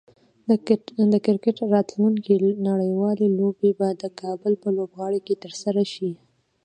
د 1.13 1.15
کرکټ 1.25 1.57
راتلونکی 1.73 2.33
نړیوالې 2.69 3.27
لوبې 3.37 3.71
به 3.79 3.87
د 4.01 4.03
کابل 4.19 4.53
په 4.63 4.69
لوبغالي 4.77 5.19
کې 5.27 5.35
ترسره 5.43 5.83
شي 5.93 6.11